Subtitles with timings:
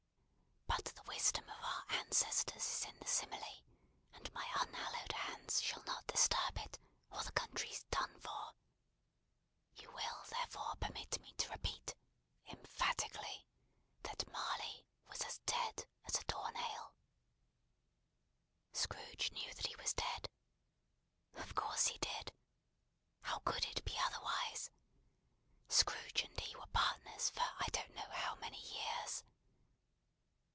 [0.73, 3.63] But the wisdom of our ancestors is in the simile;
[4.13, 6.79] and my unhallowed hands shall not disturb it,
[7.11, 8.53] or the Country's done for.
[9.75, 11.95] You will therefore permit me to repeat,
[12.47, 13.45] emphatically,
[14.03, 16.93] that Marley was as dead as a door nail.
[18.73, 20.29] Scrooge knew he was dead?
[21.35, 22.31] Of course he did.
[23.21, 24.71] How could it be otherwise?
[25.67, 29.23] Scrooge and he were partners for I don't know how many years.